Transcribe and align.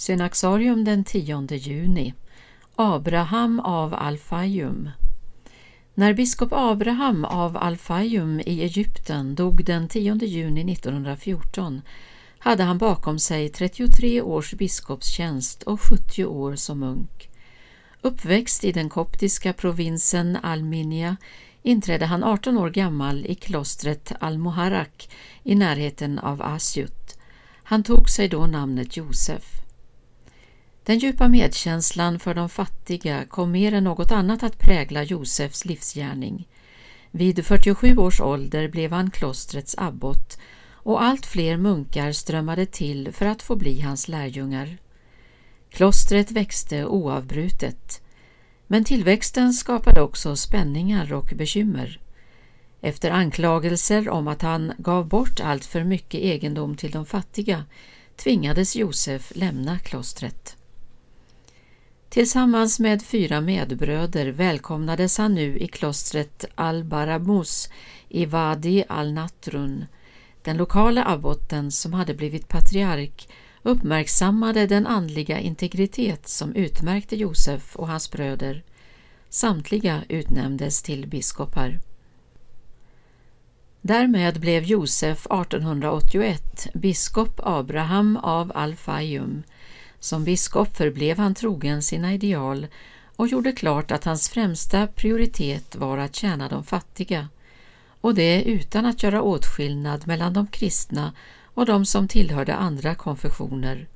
Synaxarium 0.00 0.84
den 0.84 1.04
10 1.04 1.46
juni 1.56 2.14
Abraham 2.76 3.60
av 3.60 3.94
Alfaium 3.94 4.90
När 5.94 6.12
biskop 6.12 6.52
Abraham 6.52 7.24
av 7.24 7.56
Alfaium 7.56 8.40
i 8.40 8.62
Egypten 8.62 9.34
dog 9.34 9.64
den 9.64 9.88
10 9.88 10.14
juni 10.14 10.72
1914 10.72 11.82
hade 12.38 12.62
han 12.62 12.78
bakom 12.78 13.18
sig 13.18 13.48
33 13.48 14.22
års 14.22 14.54
biskopstjänst 14.54 15.62
och 15.62 15.80
70 15.80 16.24
år 16.24 16.54
som 16.56 16.78
munk. 16.78 17.30
Uppväxt 18.00 18.64
i 18.64 18.72
den 18.72 18.88
koptiska 18.88 19.52
provinsen 19.52 20.38
Alminia 20.42 21.16
inträdde 21.62 22.06
han 22.06 22.24
18 22.24 22.58
år 22.58 22.70
gammal 22.70 23.26
i 23.26 23.34
klostret 23.34 24.12
Al-Muharrak 24.20 25.10
i 25.42 25.54
närheten 25.54 26.18
av 26.18 26.42
Asyut. 26.42 27.18
Han 27.62 27.82
tog 27.82 28.10
sig 28.10 28.28
då 28.28 28.46
namnet 28.46 28.96
Josef. 28.96 29.60
Den 30.90 30.98
djupa 30.98 31.28
medkänslan 31.28 32.18
för 32.18 32.34
de 32.34 32.48
fattiga 32.48 33.24
kom 33.24 33.50
mer 33.50 33.72
än 33.74 33.84
något 33.84 34.12
annat 34.12 34.42
att 34.42 34.58
prägla 34.58 35.02
Josefs 35.02 35.64
livsgärning. 35.64 36.48
Vid 37.10 37.46
47 37.46 37.96
års 37.96 38.20
ålder 38.20 38.68
blev 38.68 38.92
han 38.92 39.10
klostrets 39.10 39.74
abbot 39.78 40.38
och 40.72 41.02
allt 41.02 41.26
fler 41.26 41.56
munkar 41.56 42.12
strömmade 42.12 42.66
till 42.66 43.12
för 43.12 43.26
att 43.26 43.42
få 43.42 43.56
bli 43.56 43.80
hans 43.80 44.08
lärjungar. 44.08 44.78
Klostret 45.70 46.30
växte 46.30 46.86
oavbrutet, 46.86 48.02
men 48.66 48.84
tillväxten 48.84 49.52
skapade 49.52 50.00
också 50.00 50.36
spänningar 50.36 51.12
och 51.12 51.32
bekymmer. 51.36 52.00
Efter 52.80 53.10
anklagelser 53.10 54.08
om 54.08 54.28
att 54.28 54.42
han 54.42 54.72
gav 54.78 55.08
bort 55.08 55.40
allt 55.40 55.64
för 55.64 55.84
mycket 55.84 56.20
egendom 56.20 56.76
till 56.76 56.90
de 56.90 57.06
fattiga 57.06 57.64
tvingades 58.16 58.76
Josef 58.76 59.32
lämna 59.34 59.78
klostret. 59.78 60.56
Tillsammans 62.10 62.80
med 62.80 63.02
fyra 63.02 63.40
medbröder 63.40 64.26
välkomnades 64.26 65.18
han 65.18 65.34
nu 65.34 65.58
i 65.58 65.66
klostret 65.66 66.44
Al-Barabus 66.54 67.70
i 68.08 68.26
Wadi 68.26 68.84
al-Natrun. 68.88 69.86
Den 70.42 70.56
lokala 70.56 71.04
abboten 71.04 71.72
som 71.72 71.92
hade 71.92 72.14
blivit 72.14 72.48
patriark 72.48 73.28
uppmärksammade 73.62 74.66
den 74.66 74.86
andliga 74.86 75.38
integritet 75.38 76.28
som 76.28 76.54
utmärkte 76.54 77.16
Josef 77.16 77.76
och 77.76 77.88
hans 77.88 78.10
bröder. 78.10 78.64
Samtliga 79.28 80.02
utnämndes 80.08 80.82
till 80.82 81.08
biskopar. 81.08 81.80
Därmed 83.80 84.40
blev 84.40 84.62
Josef 84.62 85.26
1881 85.26 86.66
biskop 86.74 87.40
Abraham 87.42 88.16
av 88.16 88.52
Al-Fayum 88.54 89.42
som 90.00 90.24
biskop 90.24 90.76
förblev 90.76 91.18
han 91.18 91.34
trogen 91.34 91.82
sina 91.82 92.14
ideal 92.14 92.66
och 93.16 93.28
gjorde 93.28 93.52
klart 93.52 93.90
att 93.90 94.04
hans 94.04 94.28
främsta 94.28 94.86
prioritet 94.86 95.76
var 95.76 95.98
att 95.98 96.16
tjäna 96.16 96.48
de 96.48 96.64
fattiga, 96.64 97.28
och 98.00 98.14
det 98.14 98.42
utan 98.42 98.86
att 98.86 99.02
göra 99.02 99.22
åtskillnad 99.22 100.06
mellan 100.06 100.32
de 100.32 100.46
kristna 100.46 101.12
och 101.44 101.66
de 101.66 101.86
som 101.86 102.08
tillhörde 102.08 102.54
andra 102.54 102.94
konfessioner. 102.94 103.88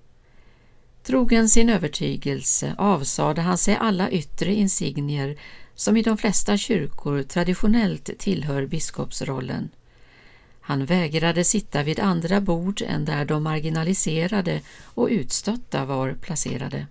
Trogen 1.03 1.49
sin 1.49 1.71
övertygelse 1.71 2.75
avsade 2.79 3.41
han 3.41 3.59
sig 3.59 3.77
alla 3.81 4.11
yttre 4.11 4.55
insignier 4.55 5.37
som 5.75 5.97
i 5.97 6.03
de 6.03 6.17
flesta 6.17 6.57
kyrkor 6.57 7.23
traditionellt 7.23 8.11
tillhör 8.19 8.67
biskopsrollen. 8.67 9.71
Han 10.67 10.85
vägrade 10.85 11.45
sitta 11.45 11.83
vid 11.83 12.01
andra 12.01 12.41
bord 12.41 12.83
än 12.87 13.05
där 13.05 13.25
de 13.25 13.43
marginaliserade 13.43 14.61
och 14.85 15.09
utstötta 15.11 15.85
var 15.85 16.13
placerade. 16.13 16.87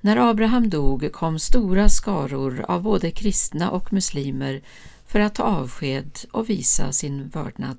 När 0.00 0.30
Abraham 0.30 0.70
dog 0.70 1.12
kom 1.12 1.38
stora 1.38 1.88
skaror 1.88 2.64
av 2.68 2.82
både 2.82 3.10
kristna 3.10 3.70
och 3.70 3.92
muslimer 3.92 4.62
för 5.06 5.20
att 5.20 5.34
ta 5.34 5.42
avsked 5.42 6.18
och 6.30 6.50
visa 6.50 6.92
sin 6.92 7.28
vördnad. 7.28 7.78